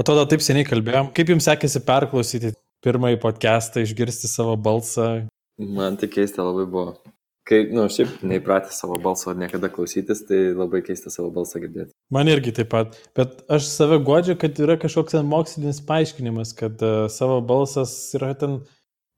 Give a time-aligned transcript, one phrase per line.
[0.00, 1.10] Atrodo, taip seniai kalbėjom.
[1.12, 2.54] Kaip jums sekėsi perklausyti
[2.84, 5.08] pirmąjį podcastą, išgirsti savo balsą?
[5.60, 6.94] Man tai keista labai buvo.
[7.44, 11.92] Kai, na, nu, šiaip neįpratęs savo balso niekada klausytis, tai labai keista savo balsą girdėti.
[12.16, 12.96] Man irgi taip pat.
[13.18, 18.60] Bet aš save godžiu, kad yra kažkoks mokslinis paaiškinimas, kad uh, savo balsas yra ten,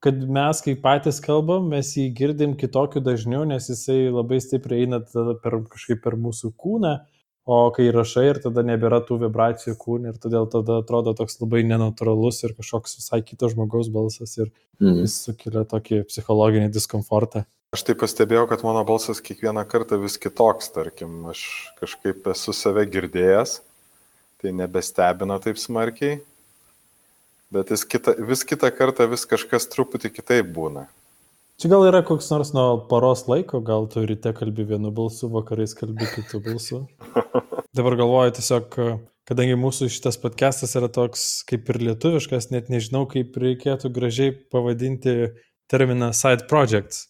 [0.03, 5.05] kad mes, kai patys kalbam, mes jį girdim kitokiu dažniu, nes jisai labai stipriai eina
[5.13, 6.97] per, kažkaip per mūsų kūną.
[6.99, 7.12] Uh,
[7.45, 11.65] o kai rašai ir tada nebėra tų vibracijų kūne ir todėl tada atrodo toks labai
[11.67, 15.03] nenatūralus ir kažkoks visai kito žmogaus balsas ir mm.
[15.03, 17.45] jis sukelia tokį psichologinį diskomfortą.
[17.73, 22.85] Aš tai pastebėjau, kad mano balsas kiekvieną kartą vis kitoks, tarkim, aš kažkaip esu save
[22.93, 23.63] girdėjęs,
[24.43, 26.19] tai nebestebina taip smarkiai,
[27.53, 30.85] bet vis kitą, vis kitą kartą vis kažkas truputį kitaip būna.
[31.63, 35.73] Čia gal yra koks nors nuo paros laiko, gal tu ryte kalbi vienu balsu, vakarais
[35.79, 36.85] kalbi kitu balsu.
[37.73, 38.75] Dabar galvoju tiesiog,
[39.25, 45.15] kadangi mūsų šitas podcastas yra toks kaip ir lietuviškas, net nežinau, kaip reikėtų gražiai pavadinti
[45.73, 47.07] terminą side projects.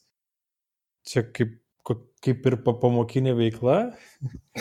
[1.11, 1.57] Čia kaip,
[2.23, 3.81] kaip ir pamokinė veikla.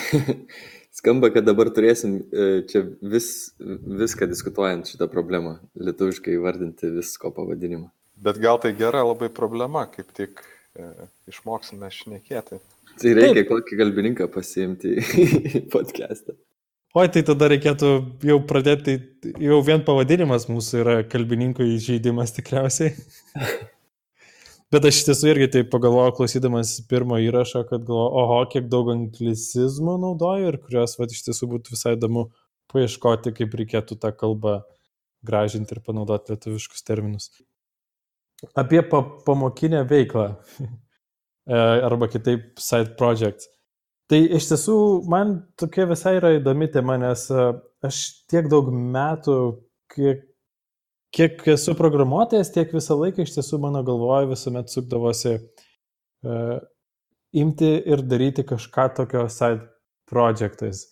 [0.98, 2.82] Skamba, kad dabar turėsim e, čia
[3.14, 3.30] vis,
[3.62, 7.92] viską diskutuojant šitą problemą, lietuviškai vardinti visko pavadinimą.
[8.26, 10.42] Bet gal tai gera labai problema, kaip tik
[10.74, 10.90] e,
[11.30, 12.58] išmoksime šnekėti.
[13.00, 13.50] Tai reikia Taip.
[13.50, 16.36] kokį kalbininką pasiimti į podcastą.
[16.92, 17.90] Oi, tai tada reikėtų
[18.28, 18.98] jau pradėti,
[19.40, 22.92] jau vien pavadinimas mūsų yra kalbininkų įžeidimas tikriausiai.
[24.72, 28.92] Bet aš iš tiesų irgi tai pagalvojau, klausydamas pirmo įrašo, kad galvoju, oho, kiek daug
[28.92, 32.28] anglicizmų naudoju ir kuriuos, va, iš tiesų būtų visai įdomu
[32.72, 34.60] paieškoti, kaip reikėtų tą kalbą
[35.28, 37.32] gražinti ir panaudoti lietuviškus terminus
[38.56, 40.36] apie pa pamokinę veiklą
[41.58, 43.50] arba kitaip side projects.
[44.12, 44.76] Tai iš tiesų
[45.12, 47.46] man tokia visai yra įdomi tema, nes e,
[47.88, 48.00] aš
[48.32, 49.38] tiek daug metų,
[49.94, 50.26] kiek,
[51.16, 56.58] kiek esu programuotojas, tiek visą laiką iš tiesų mano galvoje visuomet sukdavosi uh,
[57.32, 59.64] imti ir daryti kažką tokio side
[60.12, 60.90] projectais.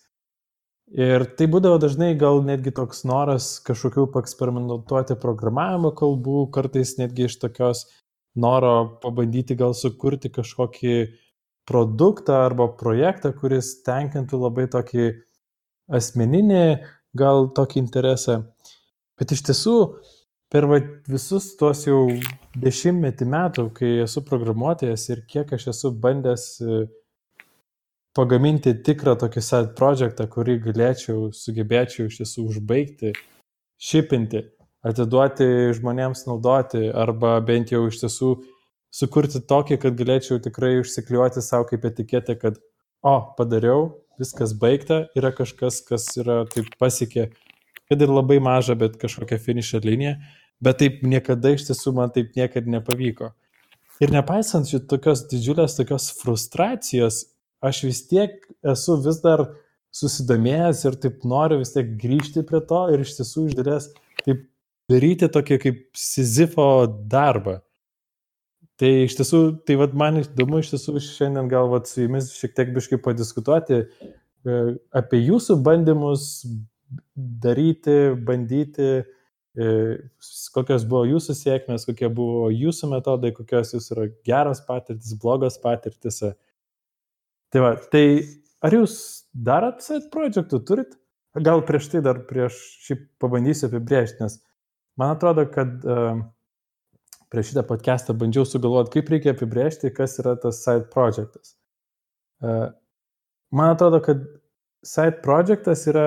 [0.90, 7.36] Ir tai būdavo dažnai gal netgi toks noras kažkokių paeksperimentuoti programavimo kalbų, kartais netgi iš
[7.44, 7.84] tokios
[8.38, 10.94] noro pabandyti gal sukurti kažkokį
[11.68, 15.10] produktą arba projektą, kuris tenkintų labai tokį
[15.90, 16.64] asmeninį
[17.18, 18.40] gal tokį interesą.
[19.18, 19.76] Bet iš tiesų,
[20.50, 20.66] per
[21.10, 22.06] visus tuos jau
[22.58, 26.46] dešimtmetį metų, kai esu programuotojas ir kiek aš esu bandęs
[28.16, 33.12] pagaminti tikrą tokį side projektą, kurį galėčiau, sugebėčiau iš tiesų užbaigti,
[33.80, 34.42] šipinti,
[34.86, 35.46] atiduoti
[35.76, 38.30] žmonėms naudoti arba bent jau iš tiesų
[38.94, 42.58] sukurti tokį, kad galėčiau tikrai užsikliuoti savo kaip etiketę, kad
[43.06, 47.30] o, padariau, viskas baigta, yra kažkas, kas yra taip pasiekė,
[47.90, 50.16] kad ir labai maža, bet kažkokia finišo linija,
[50.62, 53.32] bet taip niekada iš tiesų man taip niekada nepavyko.
[54.00, 57.24] Ir nepaisant šitokios didžiulės tokios frustracijos,
[57.60, 59.44] aš vis tiek esu vis dar
[59.92, 63.90] susidomėjęs ir taip noriu vis tiek grįžti prie to ir iš tiesų iš dalies
[64.22, 64.46] taip
[64.90, 66.70] daryti tokį kaip Sizifo
[67.10, 67.60] darbą.
[68.80, 72.54] Tai iš tiesų, tai vad man įdomu iš tiesų šiandien gal vat, su jumis šiek
[72.56, 74.60] tiek biškai padiskutuoti e,
[74.96, 76.46] apie jūsų bandymus
[77.44, 78.88] daryti, bandyti,
[79.60, 79.74] e,
[80.54, 86.22] kokios buvo jūsų sėkmės, kokie buvo jūsų metodai, kokios jūsų yra geros patirtis, blogos patirtis.
[87.52, 88.04] Tai va, tai
[88.64, 88.96] ar jūs
[89.34, 90.96] darot side projektų, turit?
[91.36, 92.56] Gal prieš tai dar prieš
[92.86, 94.40] šį pabandysiu apibrėžti, nes
[95.00, 96.20] man atrodo, kad uh,
[97.32, 101.54] prieš šitą podcastą bandžiau sugalvoti, kaip reikia apibrėžti, kas yra tas side projektas.
[102.44, 102.68] Uh,
[103.54, 104.22] man atrodo, kad
[104.86, 106.06] side projektas yra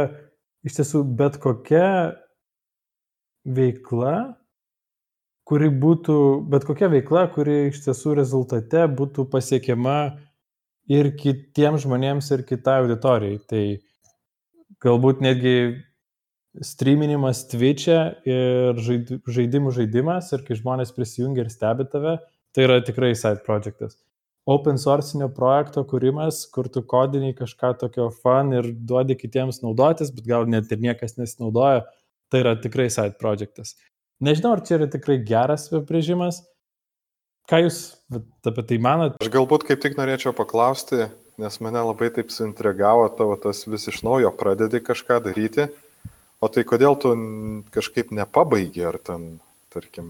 [0.68, 1.88] iš tiesų bet kokia
[3.44, 4.34] veikla,
[5.48, 6.18] kuri būtų,
[6.52, 9.98] bet kokia veikla, kuri iš tiesų rezultate būtų pasiekiama
[10.92, 13.40] ir kitiems žmonėms, ir kitai auditorijai.
[13.48, 13.64] Tai
[14.84, 15.56] galbūt netgi
[16.62, 22.18] streaminimas Twitch'e ir žaidimų žaidimas, ir kai žmonės prisijungia ir stebi tave,
[22.54, 23.98] tai yra tikrai side projectas.
[24.46, 30.28] Open sourcinio projekto kūrimas, kur tu kodiniai kažką tokio fan ir duodi kitiems naudotis, bet
[30.28, 31.86] gal net ir niekas nesinaudoja,
[32.30, 33.78] tai yra tikrai side projectas.
[34.24, 36.44] Nežinau, ar čia yra tikrai geras apibrėžimas,
[37.52, 37.78] Ką jūs
[38.48, 39.18] apie tai manot?
[39.20, 41.10] Aš galbūt kaip tik norėčiau paklausti,
[41.42, 45.68] nes mane labai taip suintrigavo tavo tas vis iš naujo pradedi kažką daryti,
[46.44, 47.14] o tai kodėl tu
[47.74, 49.38] kažkaip nepabaigi ar ten,
[49.74, 50.10] tarkim,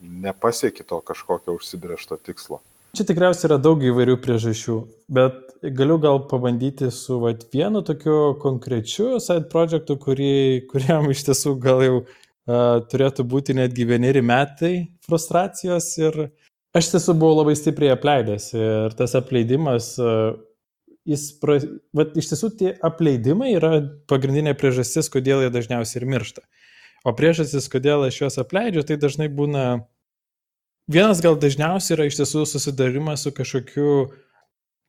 [0.00, 2.60] nepasieki to kažkokio užsibriešto tikslo?
[2.96, 4.76] Čia tikriausiai yra daug įvairių priežasčių,
[5.14, 11.54] bet galiu gal pabandyti su vat, vienu tokiu konkrečiu side projektu, kurį, kuriam iš tiesų
[11.62, 14.72] gal jau uh, turėtų būti netgi vieneri metai
[15.06, 16.18] frustracijos ir
[16.74, 20.34] aš tiesų buvau labai stipriai apleidęs ir tas apleidimas uh,
[21.08, 21.58] jis, pra,
[21.96, 23.72] vat, iš tiesų tie apleidimai yra
[24.10, 26.44] pagrindinė priežastis, kodėl jie dažniausiai ir miršta.
[27.06, 29.86] O priežastis, kodėl aš juos apleidžiu, tai dažnai būna,
[30.90, 33.94] vienas gal dažniausiai yra iš tiesų susidarimas su kažkokiu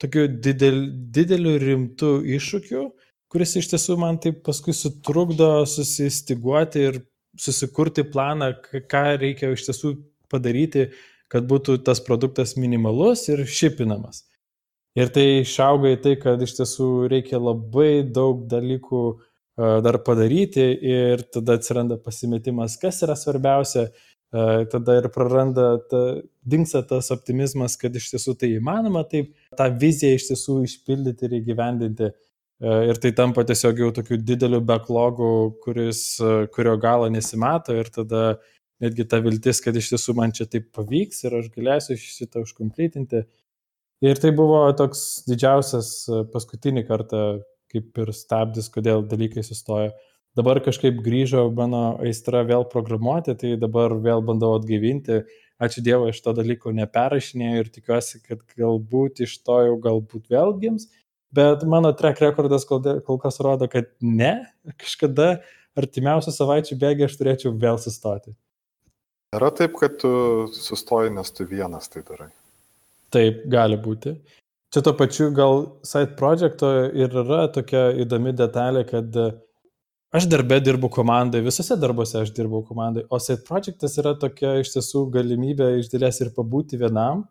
[0.02, 2.90] tokiu didel, dideliu rimtu iššūkiu,
[3.32, 7.00] kuris iš tiesų man taip paskui sutrukdo susistiguoti ir
[7.40, 8.52] susikurti planą,
[8.92, 9.94] ką reikia iš tiesų
[10.32, 10.90] padaryti,
[11.32, 14.26] kad būtų tas produktas minimalus ir šipinamas.
[15.00, 19.04] Ir tai išauga į tai, kad iš tiesų reikia labai daug dalykų
[19.86, 23.90] dar padaryti ir tada atsiranda pasimetimas, kas yra svarbiausia,
[24.72, 26.02] tada ir praranda, ta,
[26.48, 31.38] dinksa tas optimizmas, kad iš tiesų tai įmanoma taip, tą viziją iš tiesų išpildyti ir
[31.42, 32.12] įgyvendinti.
[32.62, 36.22] Ir tai tampa tiesiog jau tokiu dideliu backlogu, kuris,
[36.54, 38.38] kurio galo nesimato ir tada
[38.82, 43.26] netgi ta viltis, kad iš tiesų man čia taip pavyks ir aš galėsiu šitą užkomplytinti,
[44.02, 47.20] Ir tai buvo toks didžiausias e, paskutinį kartą
[47.72, 49.92] kaip ir stabdis, kodėl dalykai sustojo.
[50.38, 55.22] Dabar kažkaip grįžo mano aistra vėl programuoti, tai dabar vėl bandau atgaivinti.
[55.62, 60.56] Ačiū Dievui, aš to dalyko neperašinėjau ir tikiuosi, kad galbūt iš to jau galbūt vėl
[60.64, 60.88] gims.
[61.36, 64.34] Bet mano track rekordas kol, kol kas rodo, kad ne,
[64.82, 65.44] kažkada
[65.78, 68.34] artimiausią savaičių bėgį aš turėčiau vėl sustoti.
[69.38, 70.12] Yra taip, kad tu
[70.58, 72.32] sustoji, nes tu vienas tai darai.
[73.12, 74.16] Taip, gali būti.
[74.72, 79.26] Čia to pačiu gal side projekto ir yra tokia įdomi detalė, kad e,
[80.16, 84.72] aš darbę dirbu komandai, visose darbuose aš dirbu komandai, o side projektas yra tokia iš
[84.78, 87.26] tiesų galimybė iš dėlės ir pabūti vienam,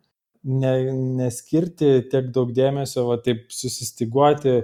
[0.44, 0.74] ne,
[1.22, 4.58] neskirti tiek daug dėmesio, va taip susistiguoti,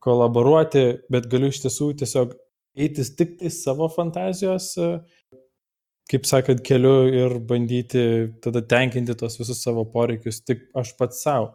[0.00, 2.38] kolaboruoti, bet galiu iš tiesų tiesiog
[2.78, 4.70] eiti tik tai savo fantazijos
[6.10, 8.02] kaip sakant, keliu ir bandyti
[8.42, 11.52] tada tenkinti tos visus savo poreikius tik aš pats savo.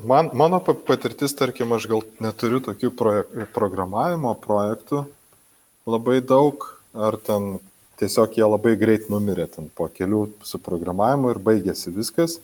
[0.00, 5.04] Man, mano patirtis, tarkim, aš gal neturiu tokių projek programavimo projektų
[5.86, 6.64] labai daug,
[6.96, 7.58] ar ten
[8.00, 12.38] tiesiog jie labai greit numirė ten po kelių su programavimu ir baigėsi viskas.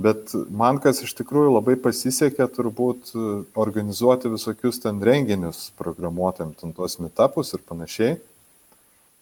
[0.00, 3.12] Bet man kas iš tikrųjų labai pasisekė turbūt
[3.54, 8.16] organizuoti visokius ten renginius programuotojams, ten tuos metapus ir panašiai.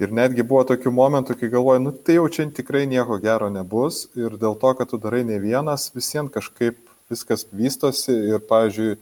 [0.03, 4.09] Ir netgi buvo tokių momentų, kai galvoju, nu tai jau čia tikrai nieko gero nebus.
[4.19, 6.81] Ir dėl to, kad tu darai ne vienas, visiems kažkaip
[7.13, 8.17] viskas vystosi.
[8.33, 8.97] Ir, pavyzdžiui,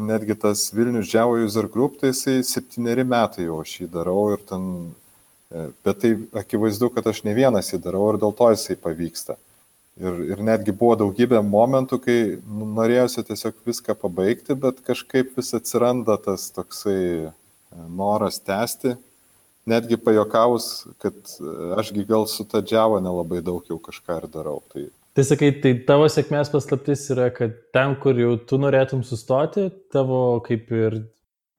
[0.00, 4.44] netgi tas Vilnius Džiavo user group, tai jisai septyneri metai jau aš jį darau ir
[4.48, 4.68] ten,
[5.52, 9.36] e, bet tai akivaizdu, kad aš ne vienas jį darau ir dėl to jisai pavyksta.
[10.00, 15.52] Ir, ir netgi buvo daugybė momentų, kai nu, norėjosi tiesiog viską pabaigti, bet kažkaip vis
[15.54, 17.32] atsiranda tas toksai e,
[17.92, 18.96] noras tęsti
[19.66, 24.60] netgi pajokavus, kad e, ašgi gal su ta džiava nelabai daug jau kažką ir darau.
[24.72, 24.86] Tai...
[25.16, 30.20] tai sakai, tai tavo sėkmės paslaptis yra, kad ten, kur jau tu norėtum sustoti, tavo
[30.44, 31.00] kaip ir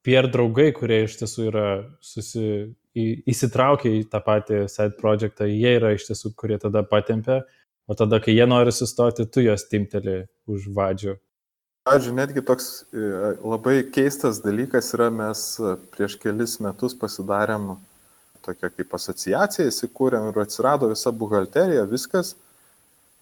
[0.05, 1.67] PR draugai, kurie iš tiesų yra
[2.03, 2.47] susi,
[2.93, 7.41] į, įsitraukę į tą patį side projektą, jie yra iš tiesų, kurie tada patempia,
[7.89, 11.17] o tada, kai jie nori sustoti, tu juos timteli už vadžių.
[11.85, 13.09] Pavyzdžiui, netgi toks e,
[13.45, 15.41] labai keistas dalykas yra, mes
[15.93, 17.75] prieš kelis metus pasidarėm
[18.45, 22.35] tokia kaip asociacija įsikūrėm ir atsirado visa buhalterija, viskas.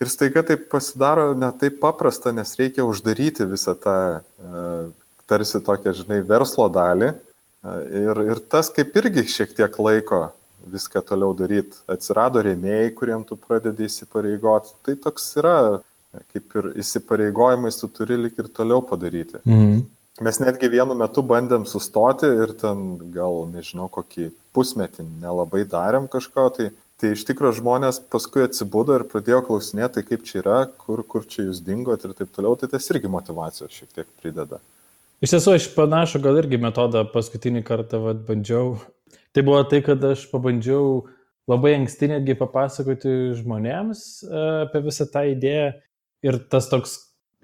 [0.03, 4.63] Ir staiga taip pasidaro ne taip paprasta, nes reikia uždaryti visą tą e,
[5.29, 7.13] tarsi tokią, žinai, verslo dalį.
[7.13, 10.25] E, ir, ir tas kaip irgi šiek tiek laiko
[10.73, 11.77] viską toliau daryti.
[11.91, 14.75] Atsirado rėmėjai, kuriem tu pradedi įsipareigoti.
[14.85, 15.57] Tai toks yra,
[16.33, 19.41] kaip ir įsipareigojimais tu turi lik ir toliau padaryti.
[19.45, 19.83] Mhm.
[20.21, 22.83] Mes netgi vienu metu bandėm sustoti ir ten
[23.15, 26.67] gal, nežinau, kokį pusmetį nelabai darėm kažko, tai,
[27.01, 31.25] tai iš tikrųjų žmonės paskui atsibudo ir pradėjo klausinėti, tai kaip čia yra, kur, kur
[31.25, 34.61] čia jūs dingot ir taip toliau, tai tas irgi motivacijos šiek tiek prideda.
[35.23, 38.75] Iš tiesų, aš panašų gal irgi metodą paskutinį kartą vat, bandžiau.
[39.33, 41.07] Tai buvo tai, kad aš pabandžiau
[41.49, 45.71] labai anksti netgi papasakoti žmonėms e, apie visą tą idėją
[46.27, 46.99] ir tas toks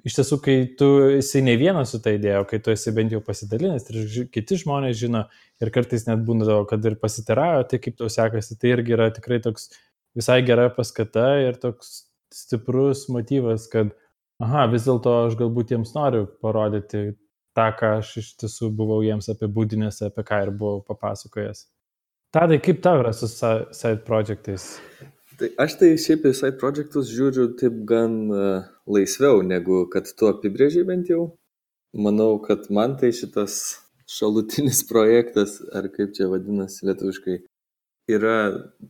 [0.07, 0.87] iš tiesų, kai tu
[1.17, 4.59] esi ne vienas su ta idėja, o kai tu esi bent jau pasidalinęs ir kiti
[4.63, 5.25] žmonės žino
[5.61, 9.41] ir kartais net būna, kad ir pasiteravo, tai kaip tau sekasi, tai irgi yra tikrai
[9.43, 9.69] toks
[10.17, 13.91] visai gera paskata ir toks stiprus motyvas, kad,
[14.43, 17.11] aha, vis dėlto aš galbūt jiems noriu parodyti
[17.57, 21.65] tą, ką aš iš tiesų buvau jiems apibūdinęs, apie ką ir buvau papasakojęs.
[22.35, 24.75] Tadai, kaip tau yra su side projectais?
[25.39, 30.27] Tai aš tai šiaip į side projectus žiūriu taip gan uh, laisviau, negu kad tu
[30.27, 31.29] apibrėžiai bent jau.
[31.95, 33.79] manau, kad man tai šitas
[34.09, 37.37] šalutinis projektas, ar kaip čia vadinasi lietuviškai,
[38.11, 38.35] yra,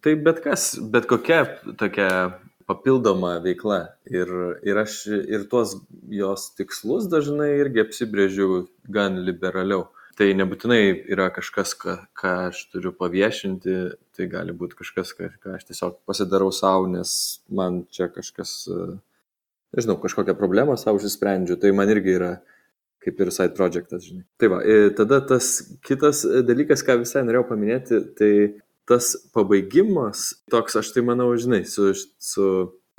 [0.03, 1.43] tai bet kas, bet kokia
[1.77, 2.09] tokia
[2.69, 3.79] papildoma veikla.
[4.09, 4.33] Ir,
[4.65, 5.77] ir aš ir tuos
[6.13, 9.87] jos tikslus dažnai irgi apsibrėžiu gan liberaliau.
[10.19, 10.81] Tai nebūtinai
[11.13, 13.75] yra kažkas, ką, ką aš turiu paviešinti,
[14.17, 17.11] tai gali būti kažkas, ką, ką aš tiesiog pasidarau savo, nes
[17.47, 18.65] man čia kažkas,
[19.71, 21.55] nežinau, kažkokią problemą savo išsprendžiu.
[21.61, 22.33] Tai man irgi yra
[22.99, 24.25] kaip ir side projectas, žinai.
[24.41, 24.59] Tai va,
[24.97, 25.53] tada tas
[25.87, 28.33] kitas dalykas, ką visai norėjau paminėti, tai
[28.89, 32.49] tas pabaigimas, toks, aš tai manau, žinai, su, su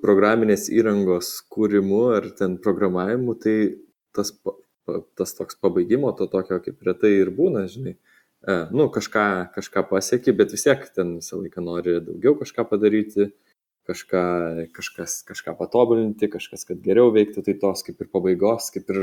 [0.00, 3.56] programinės įrangos kūrimu ar ten programavimu, tai
[4.16, 4.32] tas,
[5.18, 7.96] tas toks pabaigimo, to tokio kaip retai ir būna, žinai.
[8.40, 9.24] E, nu, kažką,
[9.56, 13.30] kažką pasieki, bet vis tiek ten visą laiką nori daugiau kažką padaryti,
[13.90, 14.22] kažką,
[14.76, 19.02] kažkas, kažką patobulinti, kažkas, kad geriau veiktų, tai tos kaip ir pabaigos, kaip ir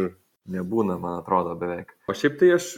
[0.49, 1.93] nebūna, man atrodo, beveik.
[2.07, 2.71] O šiaip tai aš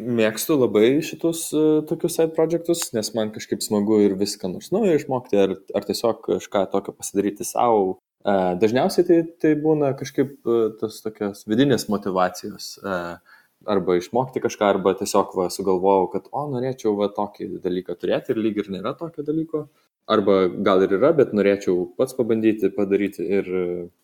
[0.00, 4.94] mėgstu labai šitus uh, tokius side projectus, nes man kažkaip smagu ir viską nors naujo
[4.96, 7.98] išmokti, ar, ar tiesiog kažką tokio pasidaryti savo.
[8.24, 12.74] Dažniausiai tai, tai būna kažkaip uh, tas tokios vidinės motivacijos.
[12.84, 18.32] Uh, arba išmokti kažką, arba tiesiog va, sugalvojau, kad, o, norėčiau va tokį dalyką turėti
[18.32, 19.66] ir lyg ir nėra tokio dalyko.
[20.10, 23.48] Arba gal ir yra, bet norėčiau pats pabandyti padaryti ir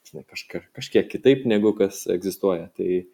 [0.07, 2.69] žinai, kažka, kažkiek kitaip negu kas egzistuoja.
[2.77, 3.05] Tai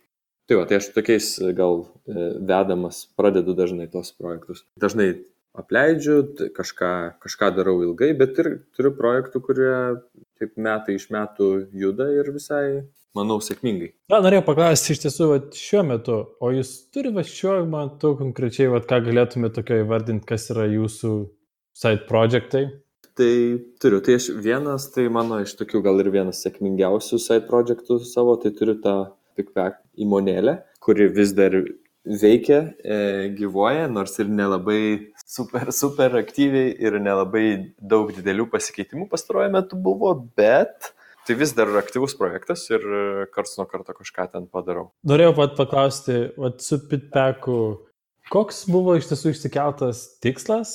[0.50, 4.64] Tai va, tai aš tokiais gal e, vedamas pradedu dažnai tos projektus.
[4.82, 5.06] Dažnai
[5.54, 6.16] apleidžiu,
[6.56, 6.90] kažką,
[7.22, 9.76] kažką darau ilgai, bet ir turiu projektų, kurie
[10.42, 12.82] taip metai iš metų juda ir visai,
[13.16, 13.92] manau, sėkmingai.
[14.12, 18.82] Na, norėjau paklausti iš tiesų, va, šiuo metu, o jūs turite šiuo metu konkrečiai, va,
[18.84, 21.12] ką galėtumėte tokio įvardinti, kas yra jūsų
[21.78, 22.66] side projektai?
[23.16, 23.32] Tai
[23.82, 28.38] turiu, tai aš vienas, tai mano iš tokių gal ir vienas sėkmingiausių side projektų savo,
[28.40, 28.96] tai turiu tą
[29.36, 31.56] PikPack įmonėlė, kuri vis dar
[32.02, 37.46] veikia, e, gyvoja, nors ir nelabai super, super aktyviai ir nelabai
[37.78, 40.92] daug didelių pasikeitimų pastaruoju metu buvo, bet
[41.26, 42.84] tai vis dar aktyvus projektas ir
[43.34, 44.90] karts nuo karto kažką ten padarau.
[45.08, 47.58] Norėjau pat paklausti, vat, su PitPacku,
[48.32, 50.74] koks buvo iš tiesų išsikeltas tikslas?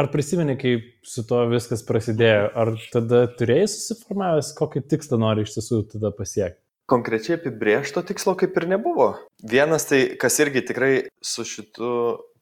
[0.00, 2.48] Ar prisimeni, kaip su to viskas prasidėjo?
[2.56, 6.60] Ar tada turėjai susiformavęs, kokį tikslą nori iš tiesų tada pasiekti?
[6.90, 9.06] konkrečiai apibrėžto tikslo kaip ir nebuvo.
[9.40, 10.92] Vienas tai, kas irgi tikrai
[11.24, 11.90] su šitu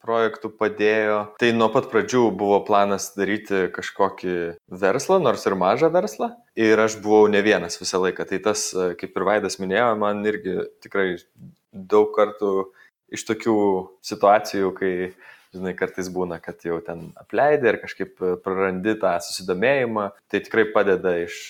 [0.03, 4.35] projektu padėjo, tai nuo pat pradžių buvo planas daryti kažkokį
[4.83, 6.33] verslą, nors ir mažą verslą.
[6.59, 8.27] Ir aš buvau ne vienas visą laiką.
[8.29, 8.69] Tai tas,
[8.99, 11.07] kaip ir Vaidas minėjo, man irgi tikrai
[11.71, 12.53] daug kartų
[13.13, 13.57] iš tokių
[14.05, 14.93] situacijų, kai
[15.53, 21.15] žinai, kartais būna, kad jau ten apleidai ir kažkaip prarandi tą susidomėjimą, tai tikrai padeda
[21.21, 21.43] iš,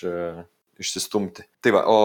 [0.80, 1.46] išsistumti.
[1.64, 2.00] Tai va, o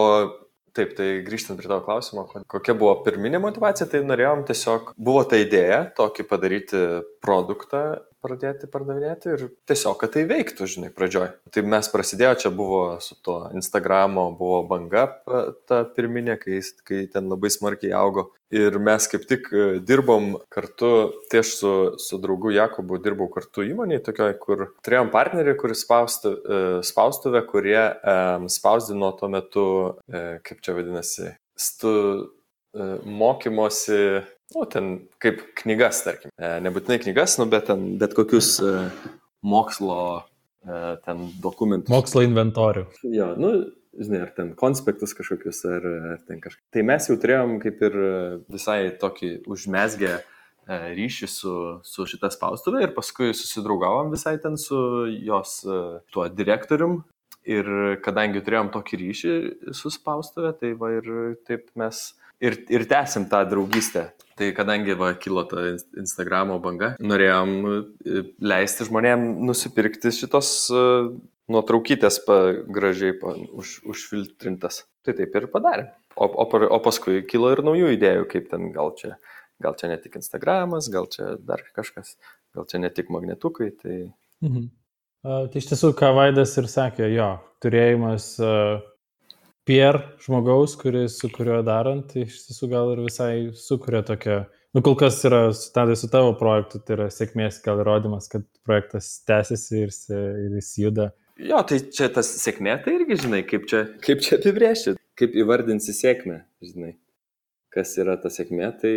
[0.76, 5.40] Taip, tai grįžtant prie tavo klausimo, kokia buvo pirminė motivacija, tai norėjom tiesiog, buvo ta
[5.42, 6.82] idėja tokį padaryti
[7.24, 7.82] produktą,
[8.22, 11.30] pradėti pardavinėti ir tiesiog, kad tai veiktų, žinai, pradžioj.
[11.54, 15.06] Tai mes prasidėjo, čia buvo su to Instagramo, buvo banga
[15.70, 18.30] ta pirminė, kai, kai ten labai smarkiai augo.
[18.50, 20.90] Ir mes kaip tik e, dirbom kartu,
[21.30, 26.34] tai aš su, su draugu Jakobu dirbau kartu įmonėje, tokioje, kur turėjom partnerį, kuris spaustu,
[26.34, 27.78] e, spaustuvę, kurie
[28.50, 29.68] spausdino tuo metu,
[30.10, 31.92] kaip čia vadinasi, stu,
[33.04, 34.02] mokymosi
[34.54, 36.32] nu, ten kaip knygas, tarkim.
[36.38, 38.72] E, nebūtinai knygas, nu, bet, ten, bet kokius e,
[39.46, 41.92] mokslo e, ten dokumentus.
[41.92, 42.86] Mokslo inventorių.
[43.14, 43.52] Jo, nu,
[43.98, 45.86] žinai, ar ten konspektus kažkokius, ar,
[46.16, 46.62] ar ten kažką.
[46.74, 47.96] Tai mes jau turėjom kaip ir
[48.50, 50.18] visai tokį užmesgę
[50.70, 54.78] ryšį su, su šitą spaustuvę ir paskui susidraugavom visai ten su
[55.24, 55.62] jos
[56.14, 57.00] tuo direktorium.
[57.48, 57.66] Ir
[58.04, 59.34] kadangi turėjom tokį ryšį
[59.74, 61.06] su spaustuvė, tai va ir
[61.48, 62.02] taip mes
[62.40, 64.10] ir, ir tęsim tą draugystę.
[64.40, 65.66] Tai kadangi va, kilo ta
[66.00, 71.10] Instagramo banga, norėjom e, leisti žmonėm nusipirkti šitos uh,
[71.52, 72.38] nuotraukytės pa,
[72.72, 74.84] gražiai pa, už, užfiltrintas.
[75.04, 75.90] Tai taip ir padarėm.
[76.16, 79.14] O, o, o paskui kilo ir naujų idėjų, kaip ten gal čia,
[79.62, 82.16] gal čia ne tik Instagramas, gal čia dar kažkas,
[82.56, 83.70] gal čia ne tik magnetukai.
[83.80, 83.96] Tai...
[84.44, 84.68] Mhm.
[85.20, 88.32] Tai iš tiesų, ką Vaidas ir sakė, jo, turėjimas
[89.70, 94.40] uh, PR žmogaus, kuris, su kuriuo darant, tai iš tiesų gal ir visai sukuria tokią,
[94.74, 99.12] nu kol kas yra tada su tavo projektu, tai yra sėkmės gal įrodymas, kad projektas
[99.30, 101.06] tęsiasi ir, ir jis juda.
[101.38, 105.94] Jo, tai čia tas sėkmė, tai irgi žinai, kaip čia, kaip čia apibrėžti, kaip įvardinsi
[105.96, 106.96] sėkmę, žinai.
[107.70, 108.94] Kas yra ta sėkmė, tai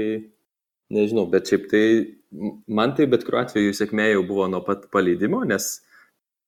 [0.93, 1.85] nežinau, bet šiaip tai
[2.65, 5.75] man tai bet kuriuo atveju sėkmė jau buvo nuo pat paleidimo, nes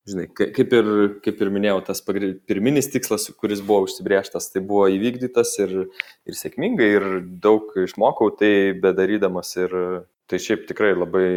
[0.09, 0.89] žinai, kaip ir,
[1.25, 5.75] kaip ir minėjau, tas pirminis tikslas, kuris buvo užsibrieštas, tai buvo įvykdytas ir,
[6.29, 7.07] ir sėkmingai, ir
[7.43, 9.73] daug išmokau tai bedarydamas ir
[10.29, 11.27] tai šiaip tikrai labai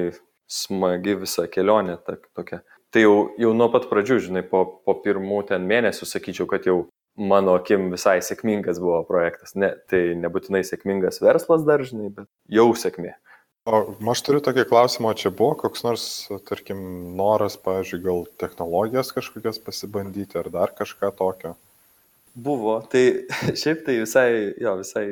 [0.49, 2.63] smagi visa kelionė ta, tokia.
[2.93, 6.87] Tai jau, jau nuo pat pradžių, žinai, po, po pirmų ten mėnesių sakyčiau, kad jau
[7.19, 9.53] mano akim visai sėkmingas buvo projektas.
[9.59, 13.13] Ne, tai nebūtinai sėkmingas verslas dar, žinai, bet jau sėkmė.
[13.69, 13.81] O
[14.13, 16.05] aš turiu tokį klausimą, čia buvo koks nors,
[16.49, 16.79] tarkim,
[17.19, 21.53] noras, pavyzdžiui, gal technologijas kažkokias pasibandyti ar dar kažką tokio?
[22.33, 23.27] Buvo, tai
[23.61, 24.31] šiaip tai visai,
[24.63, 25.05] jo, visai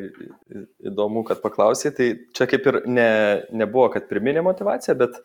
[0.88, 3.10] įdomu, kad paklausai, tai čia kaip ir ne,
[3.52, 5.20] nebuvo, kad priminė motivacija, bet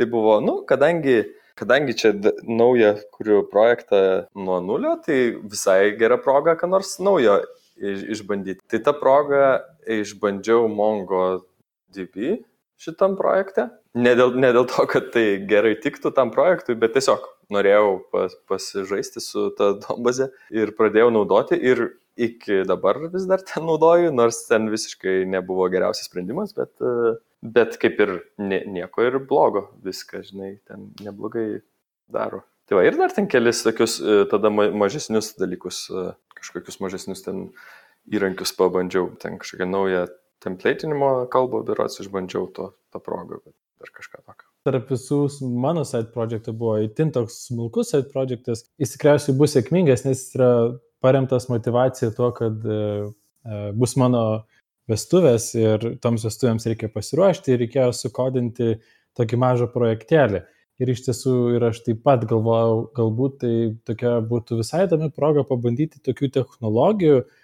[0.00, 1.20] tai buvo, nu, kadangi,
[1.58, 7.44] kadangi čia naują kuriu projektą nuo nulio, tai visai gera proga, ką nors naujo
[7.78, 8.64] išbandyti.
[8.66, 9.60] Tai tą progą
[10.02, 12.42] išbandžiau MongoDB
[12.82, 13.68] šitam projekte.
[13.98, 18.34] Ne dėl, ne dėl to, kad tai gerai tiktų tam projektui, bet tiesiog norėjau pas,
[18.50, 24.42] pasižaisti su ta dombaze ir pradėjau naudoti ir iki dabar vis dar ten naudoju, nors
[24.48, 26.72] ten visiškai nebuvo geriausias sprendimas, bet,
[27.40, 31.62] bet kaip ir ne, nieko ir blogo, viską, žinai, ten neblogai
[32.12, 32.42] daro.
[32.68, 33.98] Tai va, ir dar ten kelis tokius
[34.30, 35.86] tada mažesnius dalykus,
[36.38, 37.46] kažkokius mažesnius ten
[38.12, 40.06] įrankius pabandžiau, ten kažkokią naują
[40.42, 44.48] templatinimo kalbą, berots išbandžiau to, tą progą, bet dar kažką tokio.
[44.66, 45.18] Tarp visų
[45.58, 48.64] mano side projektų buvo įtin toks smulkus side projektas.
[48.80, 50.52] Jis tikriausiai bus sėkmingas, nes jis yra
[51.02, 52.78] paremtas motivacija tuo, kad e,
[53.42, 54.24] e, bus mano
[54.90, 58.76] vestuvės ir toms vestuvėms reikia pasiruošti ir reikėjo sukodinti
[59.18, 60.44] tokį mažą projektėlį.
[60.82, 63.54] Ir iš tiesų ir aš taip pat galvojau, galbūt tai
[63.86, 67.41] tokia būtų visai įdomi proga pabandyti tokių technologijų, uh,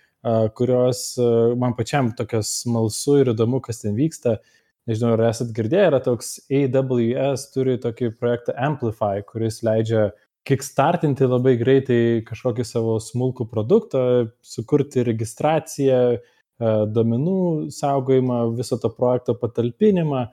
[0.58, 1.02] kurios
[1.58, 4.38] man pačiam tokias smalsu ir įdomu, kas ten vyksta.
[4.88, 10.08] Nežinau, ar esat girdėję, yra toks AWS turi tokį projektą Amplify, kuris leidžia
[10.48, 14.02] kickstartinti labai greitai kažkokį savo smulkų produktą,
[14.40, 16.00] sukurti registraciją,
[16.58, 20.24] domenų saugojimą, viso to projekto patalpinimą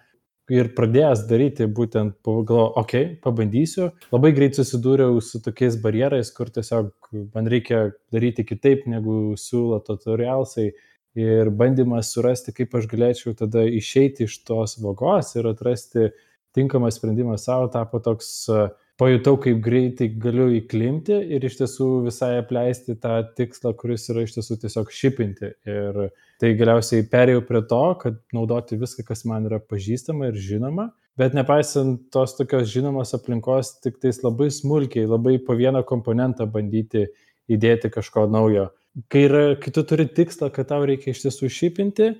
[0.53, 6.51] ir pradėjęs daryti būtent, pagalvojau, okei, okay, pabandysiu, labai greit susidūriau su tokiais barjerais, kur
[6.53, 6.91] tiesiog
[7.33, 10.69] man reikia daryti kitaip, negu siūlo tutorialsai
[11.17, 16.09] ir bandymas surasti, kaip aš galėčiau tada išeiti iš tos vagos ir atrasti
[16.55, 18.67] tinkamą sprendimą savo, tapo toks uh,
[18.99, 24.37] pajutau, kaip greitai galiu įklimti ir iš tiesų visai apleisti tą tikslą, kuris yra iš
[24.37, 25.51] tiesų tiesiog šipinti.
[25.67, 26.05] Ir
[26.41, 30.89] tai galiausiai perėjau prie to, kad naudoti viską, kas man yra pažįstama ir žinoma.
[31.19, 37.05] Bet nepaisant tos tokios žinomos aplinkos, tik tais labai smulkiai, labai po vieną komponentą bandyti
[37.51, 38.69] įdėti kažko naujo.
[39.11, 42.13] Kai, yra, kai tu turi tikslą, kad tau reikia iš tiesų šipinti,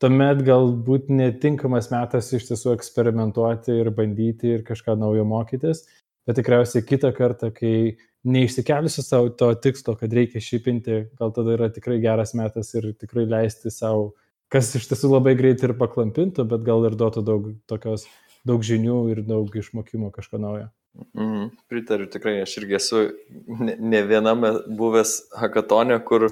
[0.00, 5.84] tuomet galbūt netinkamas metas iš tiesų eksperimentuoti ir bandyti ir kažką naujo mokytis
[6.30, 11.70] bet tikriausiai kitą kartą, kai neišsikeliusi savo to tikslo, kad reikia šipinti, gal tada yra
[11.72, 14.12] tikrai geras metas ir tikrai leisti savo,
[14.52, 18.06] kas iš tiesų labai greitai ir paklampintų, bet gal ir duotų daug, tokios,
[18.46, 20.68] daug žinių ir daug išmokimo kažko naujo.
[21.14, 23.04] Mm, pritariu, tikrai aš irgi esu
[23.46, 26.26] ne, ne viename buvęs hackathone, kur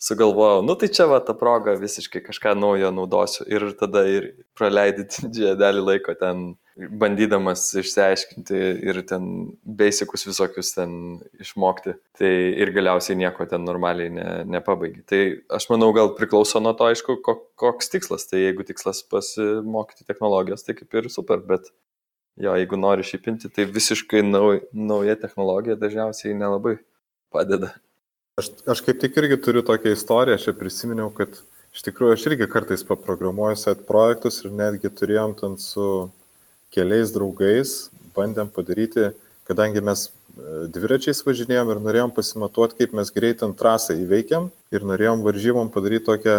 [0.00, 5.04] sugalvojau, nu tai čia va ta proga visiškai kažką naujo naudosiu ir tada ir praleidai
[5.04, 6.54] didžiąją dalį laiko ten
[6.88, 9.26] bandydamas išsiaiškinti ir ten
[9.64, 10.92] basicus visokius ten
[11.42, 11.96] išmokti.
[12.18, 15.04] Tai ir galiausiai nieko ten normaliai ne, nepabaigi.
[15.10, 15.20] Tai
[15.58, 18.26] aš manau, gal priklauso nuo to, aišku, koks tikslas.
[18.30, 21.68] Tai jeigu tikslas pasimokyti technologijos, tai kaip ir super, bet
[22.40, 26.78] jo, jeigu nori šipinti, tai visiškai nauj, nauja technologija dažniausiai nelabai
[27.32, 27.74] padeda.
[28.40, 31.34] Aš, aš kaip tik irgi turiu tokią istoriją, aš prisiminiau, kad
[31.74, 35.84] iš tikrųjų aš irgi kartais paprogramuoju set projektus ir netgi turėjom ten su
[36.74, 39.10] keliais draugais bandėm padaryti,
[39.48, 40.12] kadangi mes e,
[40.74, 46.08] dviračiais važinėjom ir norėjom pasimatuoti, kaip mes greit ant trasą įveikiam ir norėjom varžybom padaryti
[46.10, 46.38] tokią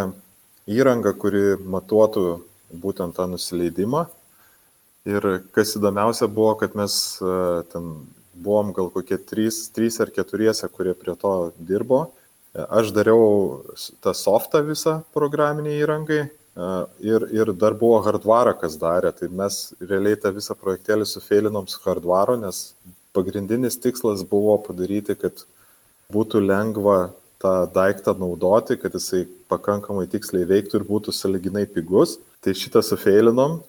[0.71, 2.25] įrangą, kuri matuotų
[2.71, 4.05] būtent tą nusileidimą.
[5.09, 7.37] Ir kas įdomiausia buvo, kad mes e,
[7.71, 7.93] ten
[8.41, 12.03] buvom gal kokie trys, trys ar keturiese, kurie prie to dirbo.
[12.53, 13.63] E, aš dariau
[14.03, 16.21] tą softą visą programinį įrangai,
[17.01, 21.79] Ir, ir dar buvo hardvarą, kas darė, tai mes realiai tą visą projektėlį sufeilinom su
[21.85, 22.73] hardvaru, nes
[23.15, 25.45] pagrindinis tikslas buvo padaryti, kad
[26.13, 26.99] būtų lengva
[27.41, 32.19] tą daiktą naudoti, kad jisai pakankamai tiksliai veiktų ir būtų saliginai pigus.
[32.41, 33.59] Tai šitą sufeilinom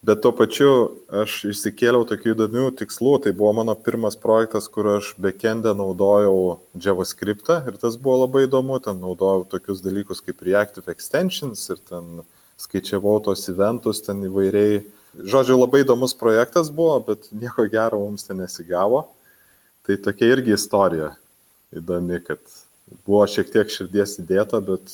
[0.00, 0.70] Bet tuo pačiu
[1.12, 3.18] aš išsikėliau tokių įdomių tikslų.
[3.26, 8.78] Tai buvo mano pirmas projektas, kur aš backendę naudojau JavaScript ir tas buvo labai įdomu.
[8.80, 12.22] Ten naudojau tokius dalykus kaip Reactive Extensions ir ten
[12.60, 14.80] skaičiavau tos eventus ten įvairiai.
[15.20, 19.08] Žodžiu, labai įdomus projektas buvo, bet nieko gero mums ten nesigavo.
[19.84, 21.08] tai tokia irgi istorija
[21.74, 22.38] įdomi, kad
[23.06, 24.92] buvo šiek tiek širdies įdėta, bet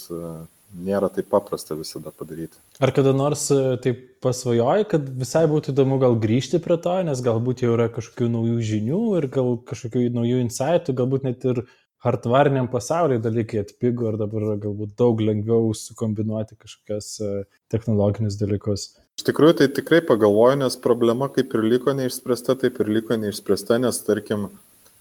[0.75, 2.59] nėra taip paprasta visada padaryti.
[2.83, 7.23] Ar kada nors e, taip pasvajoji, kad visai būtų įdomu gal grįžti prie to, nes
[7.25, 11.65] galbūt jau yra kažkokių naujų žinių ir gal kažkokių naujų insightų, galbūt net ir
[12.07, 17.33] hardvariniam pasaulyje dalykai atpigo ir dabar galbūt daug lengviau sukombinuoti kažkokias e,
[17.73, 18.93] technologinius dalykus.
[19.17, 23.81] Iš tikrųjų, tai tikrai pagalvoju, nes problema kaip ir liko neišspręsta, taip ir liko neišspręsta,
[23.83, 24.51] nes tarkim,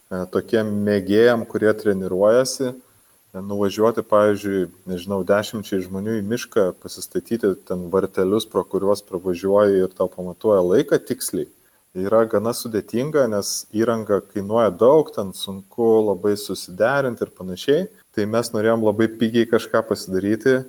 [0.07, 2.71] e, tokiem mėgėjam, kurie treniruojasi,
[3.41, 10.07] nuvažiuoti, pavyzdžiui, nežinau, dešimčiai žmonių į mišką, pasistatyti ten vartelius, pro kuriuos pravažiuoji ir tau
[10.11, 11.49] pamatuoja laiką tiksliai,
[11.95, 17.85] yra gana sudėtinga, nes įranga kainuoja daug, ten sunku labai susiderinti ir panašiai.
[18.15, 20.61] Tai mes norėjom labai pigiai kažką pasidaryti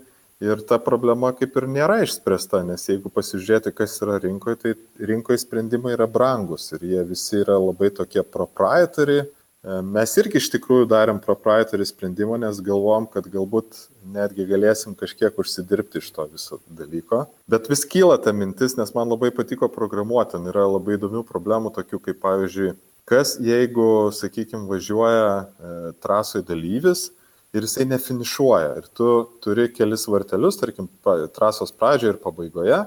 [0.43, 4.75] ir ta problema kaip ir nėra išspręsta, nes jeigu pasižiūrėti, kas yra rinkoje, tai
[5.11, 9.23] rinkoje sprendimai yra brangus ir jie visi yra labai tokie proprietary,
[9.67, 13.75] Mes irgi iš tikrųjų darėm proprietary sprendimą, nes galvom, kad galbūt
[14.15, 17.25] netgi galėsim kažkiek užsidirbti iš to viso dalyko.
[17.51, 20.37] Bet vis kyla ta mintis, nes man labai patiko programuoti.
[20.37, 22.77] Ten yra labai įdomių problemų, tokių kaip pavyzdžiui,
[23.11, 25.73] kas jeigu, sakykime, važiuoja e,
[26.05, 27.09] trasoje dalyvis
[27.57, 29.09] ir jisai nefinišuoja ir tu
[29.43, 30.87] turi kelis vartelius, tarkim,
[31.35, 32.79] trasos pradžioje ir pabaigoje.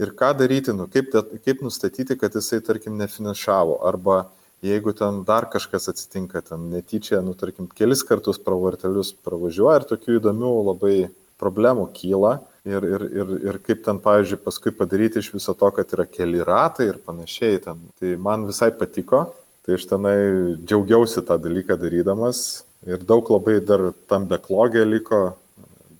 [0.00, 3.80] Ir ką daryti, nu, kaip, kaip nustatyti, kad jisai, tarkim, nefinišavo.
[3.88, 4.26] Arba
[4.64, 10.20] jeigu ten dar kažkas atsitinka, ten netyčia, nu, tarkim, kelis kartus pravartelius pravažiuoja ir tokių
[10.20, 10.94] įdomių labai
[11.40, 12.38] problemų kyla.
[12.68, 16.42] Ir, ir, ir, ir kaip ten, pavyzdžiui, paskui padaryti iš viso to, kad yra keli
[16.44, 17.60] ratai ir panašiai.
[17.64, 17.80] Ten.
[17.96, 19.22] Tai man visai patiko,
[19.64, 20.16] tai aš tenai
[20.60, 22.42] džiaugiausi tą dalyką darydamas
[22.88, 25.22] ir daug labai dar tam beklogė liko,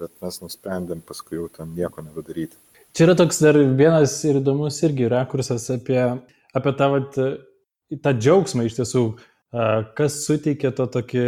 [0.01, 2.57] bet mes nusprendėm paskui jau ten nieko nebedaryti.
[2.97, 6.01] Čia yra toks dar vienas ir įdomus irgi rakursas apie,
[6.57, 7.19] apie tą vat,
[7.99, 9.05] tą džiaugsmą iš tiesų,
[9.99, 11.27] kas suteikia to tokį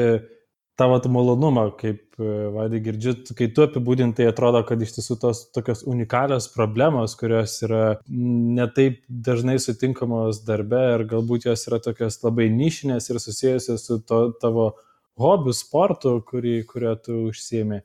[0.78, 2.16] tavo malonumą, kaip
[2.54, 7.82] vadai girdžiu, kai tu apibūdintai atrodo, kad iš tiesų tos tokios unikalios problemos, kurios yra
[8.08, 14.24] netaip dažnai sutinkamos darbe ir galbūt jos yra tokios labai nišinės ir susijusios su to,
[14.42, 14.72] tavo
[15.20, 17.82] hobiu, sportu, kurį, kurio tu užsiemi.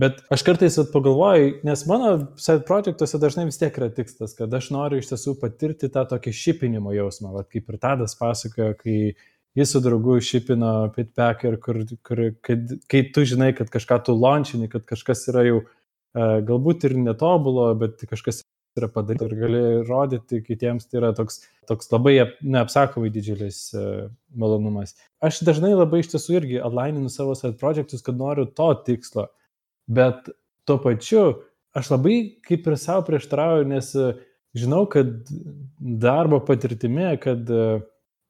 [0.00, 2.08] Bet aš kartais pagalvoju, nes mano
[2.40, 6.32] side projektuose dažnai vis tiek yra tikslas, kad aš noriu iš tiesų patirti tą tokį
[6.34, 8.96] šipinimo jausmą, Vat kaip ir Tadas pasakojo, kai
[9.54, 14.66] jis su draugu šipino pitpacker, kur, kur, kad, kai tu žinai, kad kažką tu launčini,
[14.72, 18.42] kad kažkas yra jau uh, galbūt ir netobulo, bet kažkas
[18.74, 24.96] yra padaryta ir gali rodyti kitiems, tai yra toks, toks labai neapsakomai didžiulis uh, malonumas.
[25.22, 29.28] Aš dažnai labai iš tiesų irgi atlaininu savo side projektus, kad noriu to tikslo
[29.86, 30.30] bet
[30.64, 31.24] tuo pačiu
[31.74, 34.12] aš labai kaip ir savo prieštrauju, nes e,
[34.56, 35.10] žinau, kad
[35.78, 37.64] darbo patirtimi, kad e,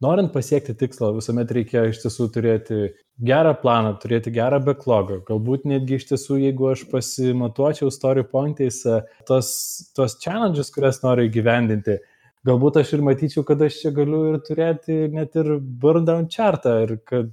[0.04, 2.80] norint pasiekti tikslą, visuomet reikia iš tiesų turėti
[3.28, 5.20] gerą planą, turėti gerą backlogą.
[5.28, 9.52] Galbūt netgi iš tiesų, jeigu aš pasimatuočiau story pointais e, tos,
[9.96, 12.00] tos challenges, kurias noriu įgyvendinti,
[12.48, 16.80] galbūt aš ir matyčiau, kad aš čia galiu ir turėti net ir burn down chartą
[16.86, 17.32] ir kad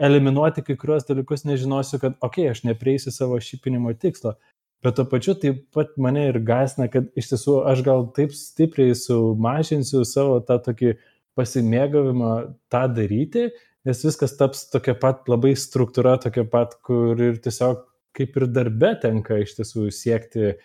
[0.00, 4.36] eliminuoti kai kuriuos dalykus, nežinosiu, kad, okei, okay, aš neprieisiu savo šipinimo tikslo.
[4.84, 8.94] Bet to pačiu taip pat mane ir gasina, kad iš tiesų aš gal taip stipriai
[8.98, 10.94] sumažinsiu savo tą tokį
[11.38, 12.32] pasimėgavimą
[12.70, 13.48] tą daryti,
[13.86, 17.82] nes viskas taps tokia pat labai struktūra, tokia pat, kur ir tiesiog
[18.18, 20.56] kaip ir darbe tenka iš tiesų siekti e,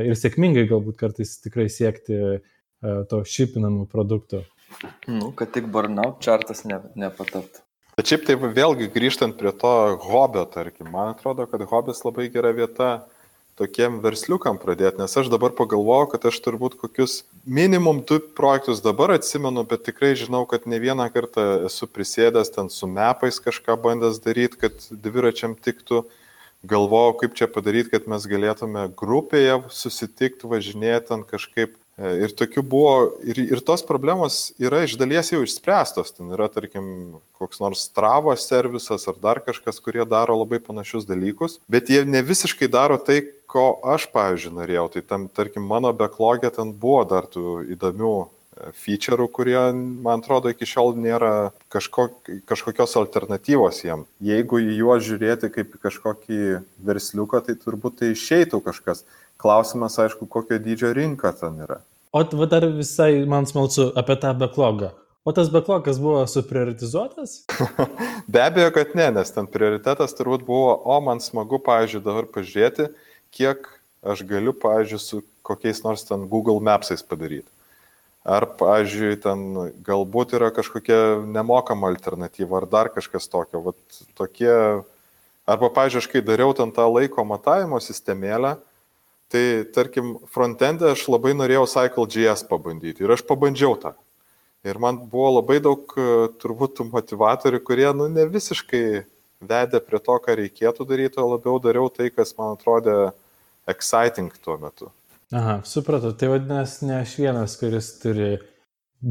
[0.00, 2.40] ir sėkmingai galbūt kartais tikrai siekti e,
[3.10, 4.44] to šipinamų produktų.
[5.08, 7.63] Nu, kad tik burnout čartas ne, nepataptų.
[8.04, 9.68] Bet šiaip tai vėlgi grįžtant prie to
[10.04, 12.88] hobio, tarkim, man atrodo, kad hobis labai gera vieta
[13.56, 17.14] tokiem versliukam pradėti, nes aš dabar pagalvoju, kad aš turbūt kokius
[17.48, 22.68] minimum du projektus dabar atsimenu, bet tikrai žinau, kad ne vieną kartą esu prisėdęs ten
[22.68, 26.02] su mepais kažką bandęs daryti, kad dviračiam tiktų.
[26.60, 32.94] Galvojau, kaip čia padaryti, kad mes galėtume grupėje susitikti, važinėti ant kažkaip ir tokių buvo,
[33.22, 36.14] ir, ir tos problemos yra iš dalies jau išspręstos.
[36.16, 41.60] Ten yra, tarkim, koks nors stravo servisas ar dar kažkas, kurie daro labai panašius dalykus,
[41.70, 43.22] bet jie ne visiškai daro tai,
[43.54, 44.88] ko aš, pavyzdžiui, norėjau.
[44.96, 49.58] Tai tam, tarkim, mano backlogė ten buvo dar tų įdomių e, feature'ų, kurie,
[50.02, 52.08] man atrodo, iki šiol nėra kažko,
[52.50, 54.02] kažkokios alternatyvos jiem.
[54.18, 56.40] Jeigu į juos žiūrėti kaip į kažkokį
[56.90, 59.06] versliuką, tai turbūt tai išeitų kažkas.
[59.44, 61.82] Klausimas, aišku, kokio dydžio rinka ten yra.
[62.16, 64.94] O dar visai man smalsu apie tą backlogą.
[65.24, 67.44] O tas backlogas buvo suprioritizuotas?
[68.32, 72.90] Be abejo, kad ne, nes ten prioritetas turbūt buvo, o man smagu, pavyzdžiui, dabar pažiūrėti,
[73.32, 73.68] kiek
[74.04, 77.48] aš galiu, pavyzdžiui, su kokiais nors ten Google Mapsais padaryti.
[78.24, 79.48] Ar, pavyzdžiui, ten
[79.84, 83.60] galbūt yra kažkokia nemokama alternatyva, ar dar kažkas tokio.
[83.70, 84.52] Vat tokie,
[85.48, 88.58] arba, pavyzdžiui, aš kai dariau ten tą laiko matavimo sistemėlę,
[89.34, 89.44] tai,
[89.74, 93.94] tarkim, frontendė aš labai norėjau Cycle.js pabandyti ir aš pabandžiau tą.
[94.64, 95.90] Ir man buvo labai daug
[96.40, 98.84] turbūt motivatorių, kurie, nu, ne visiškai
[99.44, 103.12] vedė prie to, ką reikėtų daryti, o labiau dariau tai, kas man atrodė
[103.68, 104.88] exciting tuo metu.
[105.34, 106.14] Aha, supratau.
[106.16, 108.30] Tai vadinasi, ne aš vienas, kuris turi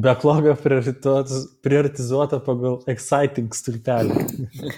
[0.02, 0.56] backlogą
[1.62, 4.26] prioritizuotą pagal exciting stulpelį.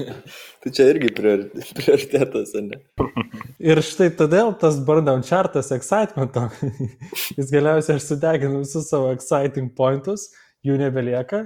[0.64, 2.82] tai čia irgi prioritetas, ne?
[3.72, 6.50] Ir štai todėl tas burndown chartas excitemento,
[7.38, 10.30] jis galiausiai aš sudeginu visus savo exciting pointus,
[10.66, 11.46] jų nebelieka.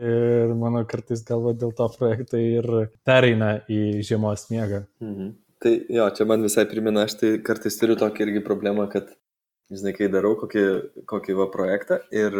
[0.00, 2.68] Ir mano kartais galva dėl to projektai ir
[3.04, 4.86] pereina į žiemos miegą.
[5.02, 5.34] Mhm.
[5.60, 9.10] Tai jo, čia man visai primena, aš tai kartais turiu tokį irgi problemą, kad
[9.68, 10.64] žinai, kai darau kokį,
[11.10, 12.36] kokį va projektą ir,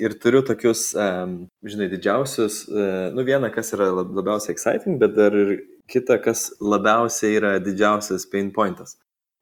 [0.00, 1.36] ir turiu tokius, um,
[1.66, 5.54] žinai, didžiausius, uh, nu vieną, kas yra labiausiai exciting, bet dar ir
[5.90, 8.96] kitą, kas labiausiai yra didžiausias pain pointas.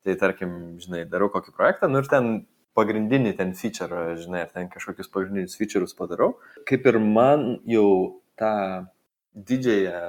[0.06, 2.30] Tai tarkim, žinai, darau kokį projektą, nu ir ten
[2.78, 6.36] pagrindinį ten feature, žinai, ar ten kažkokius pagrindinius feature'us padarau.
[6.68, 7.88] Kaip ir man jau
[8.38, 8.52] tą
[9.48, 10.02] didžiąją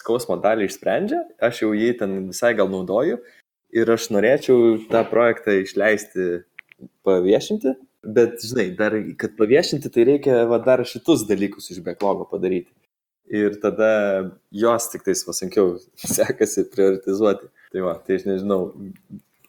[0.00, 3.18] skausmo dalį išsprendžia, aš jau jį ten visai gal naudoju
[3.76, 6.28] ir aš norėčiau tą projektą išleisti
[7.04, 12.70] paviešinti, bet, žinai, dar, kad paviešinti, tai reikia va, dar šitus dalykus iš backlogo padaryti.
[13.28, 13.88] Ir tada
[14.54, 15.76] jos tik tais pasankiau
[16.18, 17.50] sekasi prioritizuoti.
[17.72, 18.62] Tai va, tai aš nežinau,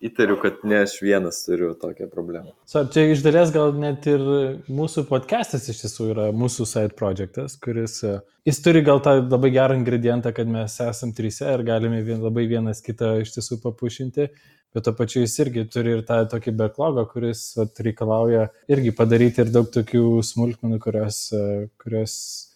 [0.03, 2.53] įtariu, kad ne aš vienas turiu tokią problemą.
[2.69, 4.23] So, čia iš dalies gal net ir
[4.71, 9.51] mūsų podcastas iš tiesų yra mūsų side projectas, kuris, e, jis turi gal tą labai
[9.55, 14.29] gerą ingredientą, kad mes esam trise ir galime vien, labai vienas kitą iš tiesų papušinti,
[14.75, 19.43] bet to pačiu jis irgi turi ir tą tokį backlogą, kuris at, reikalauja irgi padaryti
[19.43, 22.15] ir daug tokių smulkmenų, kurios, e, kurios,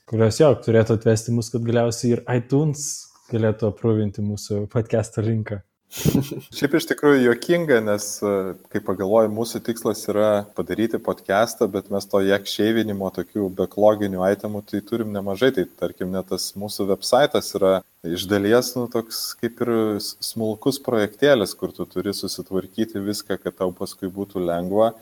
[0.09, 2.87] kurios jau turėtų atvesti mus, kad galiausiai ir iTunes
[3.33, 5.63] galėtų aprūvinti mūsų podcast'o linką.
[6.57, 12.07] Šiaip iš tikrųjų juokinga, nes, e, kaip pagalvoju, mūsų tikslas yra padaryti podcastą, bet mes
[12.09, 15.51] to jek šeivinimo, tokių backloginių itemų, tai turim nemažai.
[15.53, 17.73] Tai tarkim, net tas mūsų websitas yra
[18.09, 23.69] iš dalies, nu, toks kaip ir smulkus projektėlis, kur tu turi susitvarkyti viską, kad tau
[23.77, 24.95] paskui būtų lengva.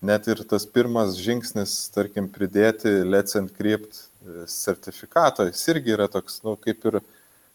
[0.00, 6.40] Net ir tas pirmas žingsnis, tarkim, pridėti Let's Encrypt e, sertifikatą, jis irgi yra toks,
[6.46, 7.02] nu, kaip ir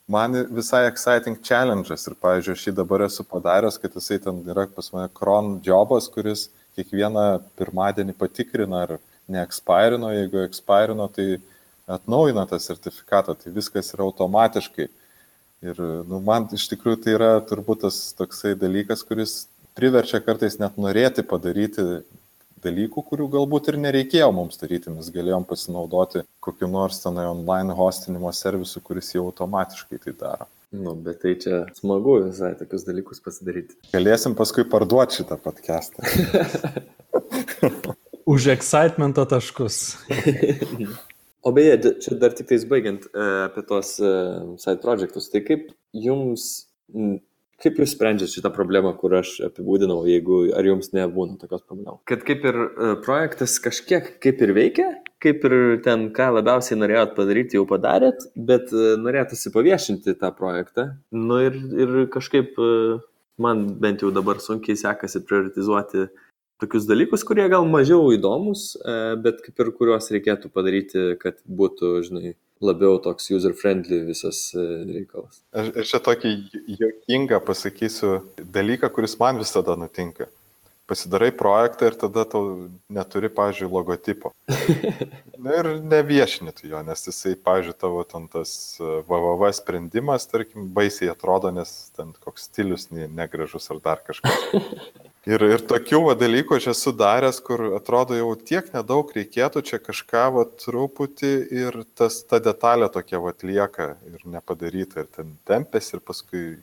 [0.07, 4.67] man visai exciting challenge'as ir, pavyzdžiui, aš jį dabar esu padaręs, kad jisai ten yra
[4.67, 8.97] pas mane cron jobas, kuris kiekvieną pirmadienį patikrina, ar
[9.31, 11.37] neexpairino, jeigu expairino, tai
[11.87, 14.89] atnaujina tą sertifikatą, tai viskas yra automatiškai.
[15.63, 19.45] Ir nu, man iš tikrųjų tai yra turbūt tas toksai dalykas, kuris
[19.77, 22.03] priverčia kartais net norėti padaryti
[22.63, 24.91] dalykų, kurių galbūt ir nereikėjo mums daryti.
[24.93, 30.49] Mes galėjom pasinaudoti kokiu nors tenai online hostinimo servisu, kuris jau automatiškai tai daro.
[30.73, 33.75] Nu, bet tai čia smagu visai tokius dalykus pasidaryti.
[33.93, 36.01] Galėsim paskui parduoti šitą podcastą.
[38.33, 39.77] Už excitemento taškus.
[41.45, 44.13] o beje, čia dar tik tais baigiant e, apie tos e,
[44.63, 46.65] side projectus, tai kaip jums
[47.63, 52.01] Kaip jūs sprendžiate šitą problemą, kur aš apibūdinau, jeigu ar jums nebūna tokios problemos?
[52.09, 54.87] Kad kaip ir e, projektas kažkiek kaip ir veikia,
[55.23, 60.89] kaip ir ten, ką labiausiai norėjot padaryti, jau padarėt, bet e, norėtųsi paviešinti tą projektą.
[61.15, 62.99] Nu ir, ir kažkaip e,
[63.39, 66.09] man bent jau dabar sunkiai sekasi prioritizuoti
[66.59, 68.73] tokius dalykus, kurie gal mažiau įdomus,
[69.23, 75.41] bet kaip ir kuriuos reikėtų padaryti, kad būtų, žinai, labiau toks user-friendly visas e, reikalas.
[75.55, 76.31] Aš, aš čia tokį
[76.79, 80.29] juokingą pasakysiu dalyką, kuris man visada nutinka.
[80.89, 82.47] Pasidarai projektą ir tada tau
[82.91, 84.33] neturi, pavyzdžiui, logotipo.
[85.43, 90.67] Na ir neviešini tu jo, nes jisai, pavyzdžiui, tavo ten tas VVV e, sprendimas, tarkim,
[90.75, 94.43] baisiai atrodo, nes ten koks stilius negražus ar dar kažkas.
[95.23, 99.77] Ir, ir tokių va, dalykų aš esu daręs, kur atrodo jau tiek nedaug reikėtų čia
[99.79, 105.93] kažką va, truputį ir tas, ta detalė tokia va, lieka ir nepadaryta ir ten tempės
[105.95, 106.57] ir paskui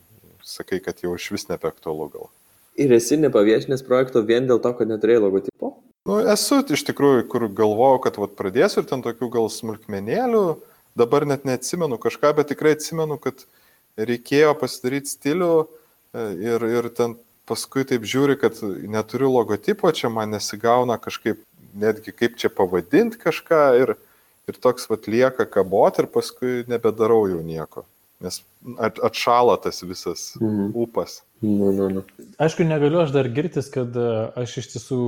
[0.45, 2.29] sakai, kad jau iš vis nebeaktualu gal.
[2.77, 5.73] Ir esi nepaviešinęs projekto vien dėl to, kad neturėjai logotipo?
[6.09, 10.45] Nu, esu iš tikrųjų, kur galvojau, kad vat, pradėsiu ir ten tokių gal smulkmenėlių,
[11.01, 13.41] dabar net neatsimenu kažką, bet tikrai atsimenu, kad
[13.97, 17.17] reikėjo pasidaryti stilių e, ir, ir ten
[17.49, 21.41] paskui taip žiūri, kad neturiu logotipo, čia man nesigauna kažkaip,
[21.79, 23.95] netgi kaip čia pavadinti kažką ir,
[24.51, 27.87] ir toks vat lieka kabot ir paskui nebedarau jau nieko,
[28.25, 28.43] nes
[28.79, 30.73] atšala tas visas mhm.
[30.75, 31.21] upas.
[31.41, 32.03] Nu, nu, nu.
[32.37, 34.09] Aišku, negaliu aš dar girtis, kad e,
[34.43, 34.99] aš iš tiesų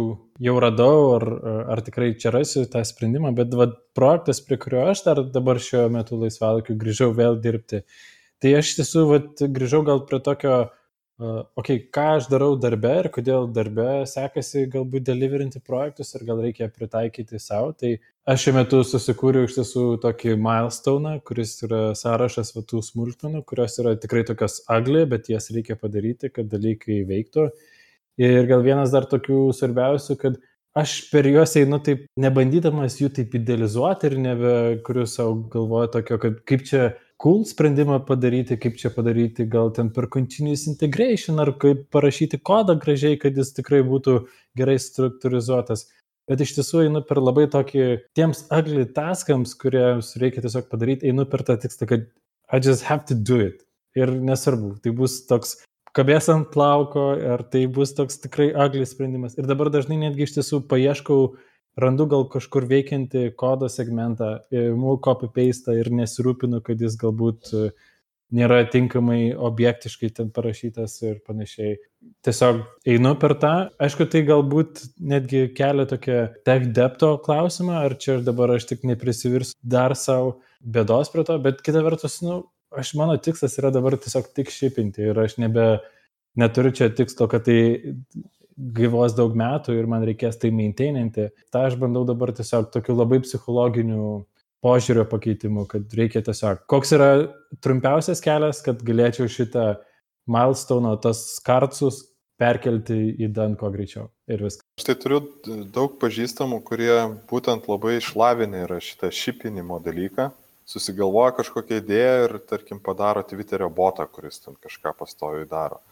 [0.40, 1.26] jau radau, ar,
[1.74, 5.90] ar tikrai čia rasiu tą sprendimą, bet va, projektas, prie kurio aš dar dabar šiuo
[5.92, 7.82] metu laisvalaikiu grįžau vėl dirbti,
[8.40, 9.20] tai aš iš tiesų va,
[9.58, 10.56] grįžau gal prie tokio
[11.20, 16.70] okay, ką aš darau darbe ir kodėl darbe sekasi galbūt deliverinti projektus ir gal reikia
[16.72, 17.72] pritaikyti savo.
[17.72, 17.94] Tai
[18.26, 23.94] aš šiuo metu susikūriau iš tiesų tokį milestone, kuris yra sąrašas vatų smulkmenų, kurios yra
[24.00, 27.50] tikrai tokios agli, bet jas reikia padaryti, kad dalykai veiktų.
[28.20, 30.40] Ir gal vienas dar tokių svarbiausių, kad
[30.76, 36.38] aš per juos einu taip, nebandydamas jų taip idealizuoti ir nebekuriu savo galvoje tokio, kad
[36.48, 36.84] kaip čia
[37.22, 42.74] cool sprendimą padaryti, kaip čia padaryti, gal ten per continuous integration ar kaip parašyti kodą
[42.82, 44.16] gražiai, kad jis tikrai būtų
[44.58, 45.86] gerai struktūrizuotas.
[46.30, 47.86] Bet iš tiesų einu per labai tokį,
[48.18, 52.10] tiems ugly taskams, kuriems reikia tiesiog padaryti, einu per tą tikslą, kad
[52.52, 53.62] I just have to do it.
[53.94, 55.56] Ir nesvarbu, tai bus toks
[55.96, 59.36] kabės ant plauko, ar tai bus toks tikrai ugly sprendimas.
[59.38, 61.20] Ir dabar dažnai netgi iš tiesų paieškau
[61.80, 67.70] randu gal kažkur veikiantį kodo segmentą, imu copy paste ir nesirūpinu, kad jis galbūt e,
[68.36, 71.76] nėra tinkamai objektiškai ten parašytas ir panašiai.
[72.26, 73.52] Tiesiog einu per tą.
[73.82, 74.82] Aišku, tai galbūt
[75.12, 80.38] netgi kelia tokią tech depto klausimą, ar čia aš dabar aš tik neprisivirsiu dar savo
[80.62, 82.42] bėdos prie to, bet kita vertus, nu,
[82.76, 85.66] aš mano tikslas yra dabar tiesiog tik šipinti ir aš nebe
[86.38, 87.58] neturiu čia tikslo, kad tai
[88.56, 91.30] gyvos daug metų ir man reikės tai maintaininti.
[91.52, 94.24] Ta aš bandau dabar tiesiog tokiu labai psichologiniu
[94.62, 97.10] požiūrio pakeitimu, kad reikia tiesiog, koks yra
[97.64, 99.72] trumpiausias kelias, kad galėčiau šitą
[100.30, 102.04] milestone, tas kartsus
[102.42, 104.64] perkelti į dan kuo greičiau ir viską.
[104.78, 105.20] Aš tai turiu
[105.74, 106.94] daug pažįstamų, kurie
[107.30, 110.30] būtent labai išlavinę yra šitą šipinimo dalyką,
[110.68, 115.82] susigalvoja kažkokią idėją ir, tarkim, padaro Twitterio botą, kuris ten kažką pastoviai daro.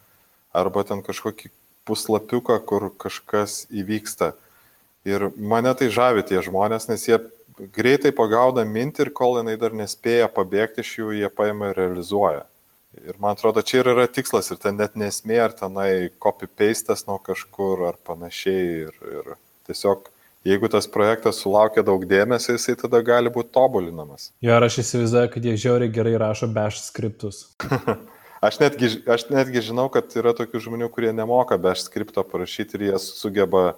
[0.55, 1.51] Arba ten kažkokį
[1.87, 4.33] puslapiuką, kur kažkas įvyksta.
[5.07, 7.17] Ir mane tai žavi tie žmonės, nes jie
[7.73, 12.45] greitai pagauna mintį ir kol jinai dar nespėja pabėgti iš jų, jie paima ir realizuoja.
[13.07, 17.17] Ir man atrodo, čia ir yra tikslas ir ten net nesmė, ar tenai copy-pastas nuo
[17.23, 18.65] kažkur ar panašiai.
[18.89, 19.29] Ir, ir
[19.69, 20.09] tiesiog,
[20.47, 24.29] jeigu tas projektas sulaukia daug dėmesio, jisai tada gali būti tobulinamas.
[24.43, 27.45] Jo, ar aš įsivaizduoju, kad jie žiauriai gerai rašo bash skriptus.
[28.41, 32.85] Aš netgi, aš netgi žinau, kad yra tokių žmonių, kurie nemoka bash skripto parašyti ir
[32.87, 33.75] jie sugeba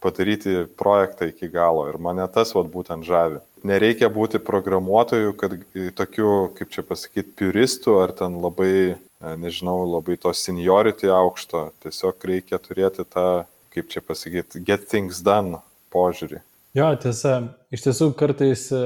[0.00, 1.84] padaryti projektą iki galo.
[1.90, 3.42] Ir mane tas vat, būtent žavi.
[3.66, 5.56] Nereikia būti programuotojų, kad
[6.00, 11.66] tokių, kaip čia pasakyti, puristų ar ten labai, e, nežinau, labai to seniority aukšto.
[11.84, 13.44] Tiesiog reikia turėti tą,
[13.76, 15.60] kaip čia pasakyti, get things done
[15.92, 16.40] požiūrį.
[16.76, 17.36] Jo, tiesa,
[17.68, 18.82] iš tiesų kartais e,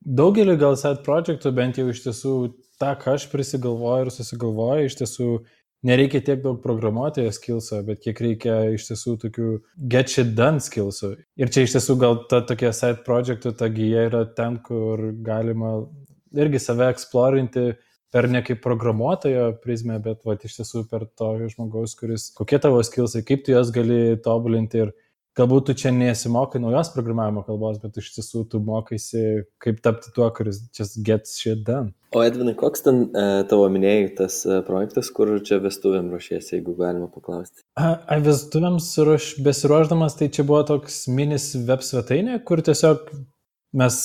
[0.00, 2.34] daugelį gal side projektų bent jau iš tiesų
[2.80, 5.28] tą, ką aš prisigalvoju ir susigalvoju, iš tiesų
[5.86, 9.50] nereikia tiek daug programuotojo skilso, bet kiek reikia iš tiesų tokių
[9.92, 11.14] get shit done skilsų.
[11.40, 15.78] Ir čia iš tiesų gal ta tokia side projectų ta gyja yra ten, kur galima
[16.36, 17.72] irgi save eksplorinti
[18.10, 22.82] per ne kaip programuotojo prizmę, bet va, iš tiesų per to žmogaus, kuris, kokie tavo
[22.86, 24.92] skilsai, kaip tu juos gali tobulinti ir
[25.40, 29.24] galbūt tu čia nesimokai naujos programavimo kalbos, bet iš tiesų tu mokaisi,
[29.62, 31.94] kaip tapti tuo, kuris just gets shit done.
[32.14, 36.74] O Edvinai, koks ten e, tavo minėjai tas e, projektas, kur čia vestuvėm ruošiesi, jeigu
[36.78, 37.62] galima paklausti?
[37.78, 43.12] A, vestuvėms ruoš, besiruoždamas, tai čia buvo toks minis web svetainė, kur tiesiog
[43.78, 43.96] mes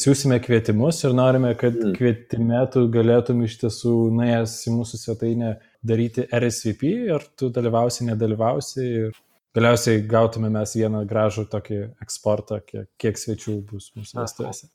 [0.00, 1.92] siūsime kvietimus ir norime, kad mm.
[1.98, 5.52] kvietime tu galėtum iš tiesų nuėjęs į mūsų svetainę
[5.86, 9.20] daryti RSVP ir tu dalyvausi, nedalyvausi ir
[9.56, 14.68] galiausiai gautume mes vieną gražų tokį eksportą, kiek, kiek svečių bus mūsų vestuvėse.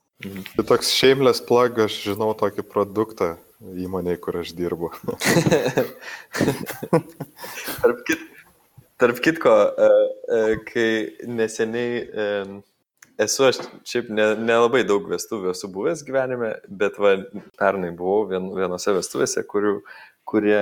[0.55, 4.91] Tai toks shameless plug, aš žinau tokį produktą įmoniai, kur aš dirbu.
[7.81, 8.25] tarp, kit,
[9.01, 9.89] tarp kitko, e,
[10.37, 10.89] e, kai
[11.29, 12.27] neseniai e,
[13.21, 17.15] esu aš šiaip nelabai ne, ne daug vestuvių esu buvęs gyvenime, bet va,
[17.61, 19.79] pernai buvau vien, vienose vestuvėse, kurių,
[20.25, 20.61] kurie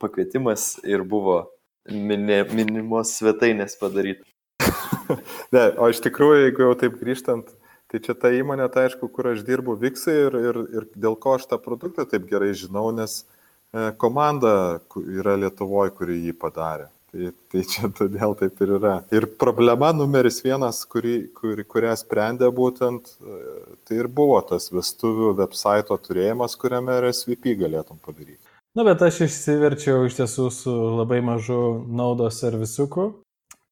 [0.00, 1.42] pakvietimas ir buvo
[1.90, 4.24] minė, minimos svetainės padaryti.
[5.54, 7.52] ne, o iš tikrųjų, jeigu jau taip grįžtant,
[7.90, 11.36] tai čia ta įmonė, tai aišku, kur aš dirbu Viksai ir, ir, ir dėl ko
[11.38, 16.88] aš tą produktą taip gerai žinau, nes e, komanda yra Lietuvoje, kuri jį padarė.
[17.14, 18.94] Tai, tai čia todėl taip ir yra.
[19.14, 23.38] Ir problema numeris vienas, kurį, kur, kurią sprendė būtent, e,
[23.86, 28.43] tai ir buvo tas vestuvių website turėjimas, kuriame RSVP galėtum padaryti.
[28.74, 31.56] Na, bet aš išsiverčiau iš tiesų su labai mažu
[31.86, 33.04] naudos servisuku,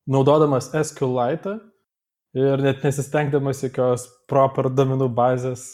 [0.07, 1.57] naudodamas SQLite
[2.39, 5.65] ir net nesistengdamas jokios proper domenų bazės.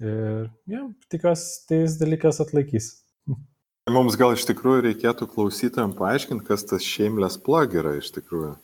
[0.00, 2.92] Ir ja, tikiuosi, tais dalykas atlaikys.
[3.90, 8.54] Mums gal iš tikrųjų reikėtų klausytojams paaiškinti, kas tas shameless plug yra iš tikrųjų.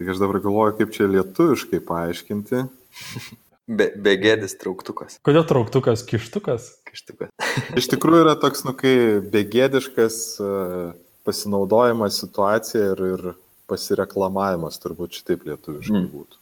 [0.00, 2.64] Tik aš dabar galvoju, kaip čia lietuviškai paaiškinti.
[3.64, 5.20] Be, begėdis trauktukas.
[5.24, 6.72] Kodėl trauktukas kištukas?
[6.94, 7.32] Kištukas.
[7.80, 8.94] Iš tikrųjų yra toks, nu, kai
[9.34, 10.52] begėdiškas e,
[11.26, 13.26] pasinaudojimas situacija ir, ir
[13.70, 16.08] pasireklamavimas, turbūt šitaip lietuviškai Mm.
[16.14, 16.40] būtų.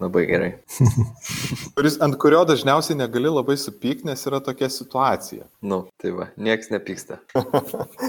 [0.00, 0.50] Labai gerai.
[1.76, 5.44] Kuris, ant kurio dažniausiai negali labai supykti, nes yra tokia situacija.
[5.60, 7.18] Nu, tai va, nieks nepyksta.